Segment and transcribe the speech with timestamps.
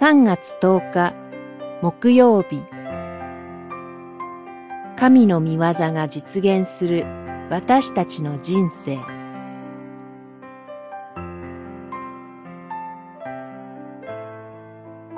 [0.00, 1.14] 3月10日
[1.82, 2.62] 木曜日。
[4.96, 7.04] 神の御業が実現する
[7.50, 8.96] 私たちの人生。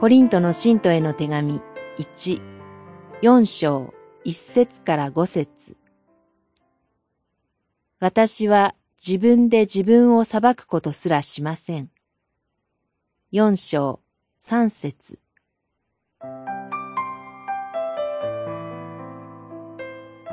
[0.00, 1.60] コリントの信徒への手紙
[1.98, 2.42] 1、
[3.22, 3.94] 4章
[4.24, 5.76] 1節から5節。
[8.00, 11.88] 私は自分で自分を裁くことすらしません。
[13.32, 14.01] 4章
[14.44, 15.20] 3節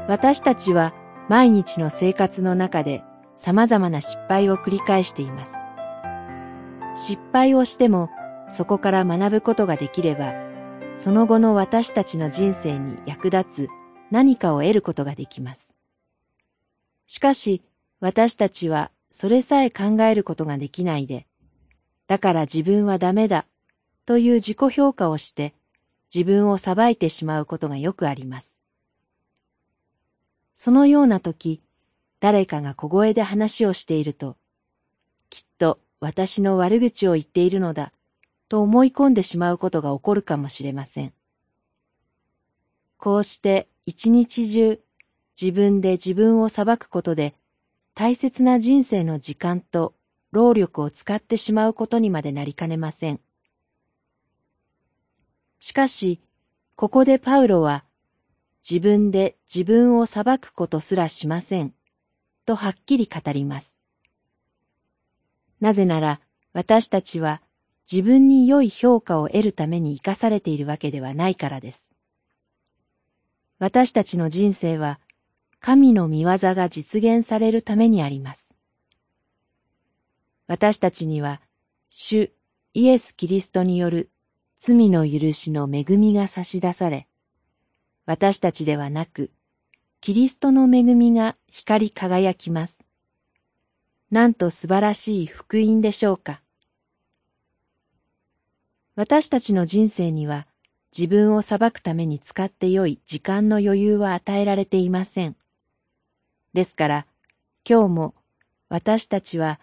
[0.07, 0.95] 私たちは
[1.29, 3.03] 毎日の生活の中で
[3.35, 5.53] 様々な失敗を繰り返しています。
[6.95, 8.09] 失敗をしても
[8.49, 10.33] そこから学ぶことができれば、
[10.95, 13.69] その後の私たちの人生に役立つ
[14.09, 15.71] 何かを得ることができます。
[17.05, 17.61] しかし、
[17.99, 21.27] 私たちはそれさえ考えることができないで、
[22.07, 23.45] だから自分はダメだ
[24.09, 25.53] という自己評価をして
[26.11, 28.59] 自分を裁いてしまうことがよくあります。
[30.55, 31.61] そのような時、
[32.19, 34.35] 誰かが小声で話をしていると、
[35.29, 37.93] きっと私の悪口を言っているのだ、
[38.47, 41.13] と思い込んでしまうことが起こるかもしれません。
[42.97, 44.79] こうして一日中
[45.39, 47.35] 自分で自分を裁くことで
[47.93, 49.93] 大切な人生の時間と
[50.31, 53.19] 労力を使ってしまうことにまでなりかねません。
[55.59, 56.19] しかし、
[56.75, 57.83] ここでパウロは
[58.69, 61.73] 自分で自分を裁くことすらしません。
[62.45, 63.77] とはっきり語ります。
[65.59, 66.19] なぜなら
[66.53, 67.41] 私たちは
[67.91, 71.89] 自分に良い評価を得るために生かされているわけではないからです。
[73.57, 74.99] 私たちの人生は
[75.59, 78.53] 神の見業が実現されるためにあります。
[80.47, 81.41] 私たちには
[81.89, 82.31] 主
[82.73, 84.09] イエス・キリストによる
[84.61, 87.07] 罪の許しの恵みが差し出され、
[88.05, 89.31] 私たちではなく、
[90.01, 92.83] キリストの恵みが光り輝きます。
[94.11, 96.41] なんと素晴らしい福音でしょうか。
[98.95, 100.45] 私たちの人生には
[100.97, 105.37] 自分を裁くために使ってよい時間の余裕は与えられていません。
[106.53, 107.05] ですから、
[107.63, 108.13] 今日も
[108.67, 109.59] 私たちは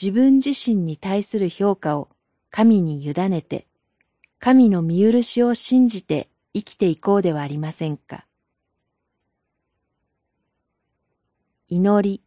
[0.00, 2.08] 自分自身に対する評価を
[2.50, 3.66] 神に委ねて、
[4.38, 8.26] 神の見許しを信じて生きていこうではありませんか。
[11.68, 12.22] 祈り。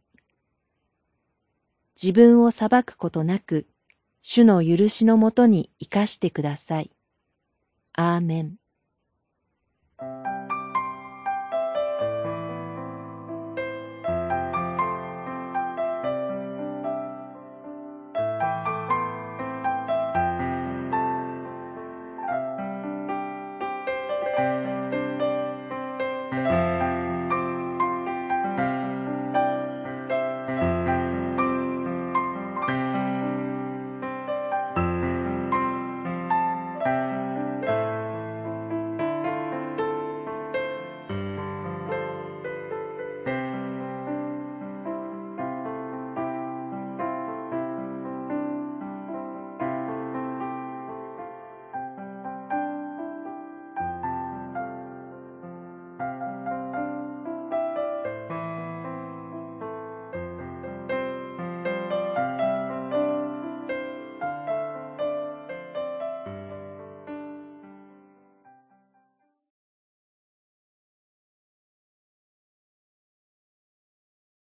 [2.00, 3.66] 自分を裁くことなく、
[4.22, 6.90] 主の許しのもとに生かしてください。
[7.92, 8.59] アーメン。